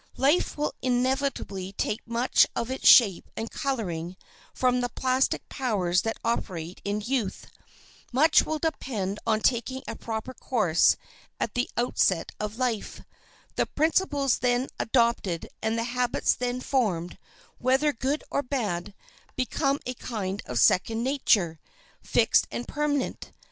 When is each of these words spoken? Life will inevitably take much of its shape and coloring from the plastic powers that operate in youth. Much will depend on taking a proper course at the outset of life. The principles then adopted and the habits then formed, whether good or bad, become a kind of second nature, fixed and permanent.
Life 0.17 0.57
will 0.57 0.73
inevitably 0.81 1.73
take 1.73 2.01
much 2.07 2.47
of 2.55 2.71
its 2.71 2.87
shape 2.87 3.29
and 3.37 3.51
coloring 3.51 4.17
from 4.51 4.81
the 4.81 4.89
plastic 4.89 5.47
powers 5.47 6.01
that 6.01 6.17
operate 6.25 6.81
in 6.83 7.01
youth. 7.01 7.45
Much 8.11 8.41
will 8.43 8.57
depend 8.57 9.19
on 9.27 9.41
taking 9.41 9.83
a 9.87 9.95
proper 9.95 10.33
course 10.33 10.97
at 11.39 11.53
the 11.53 11.69
outset 11.77 12.31
of 12.39 12.57
life. 12.57 13.01
The 13.57 13.67
principles 13.67 14.39
then 14.39 14.69
adopted 14.79 15.47
and 15.61 15.77
the 15.77 15.83
habits 15.83 16.33
then 16.33 16.61
formed, 16.61 17.19
whether 17.59 17.93
good 17.93 18.23
or 18.31 18.41
bad, 18.41 18.95
become 19.35 19.79
a 19.85 19.93
kind 19.93 20.41
of 20.47 20.57
second 20.57 21.03
nature, 21.03 21.59
fixed 22.01 22.47
and 22.49 22.67
permanent. 22.67 23.33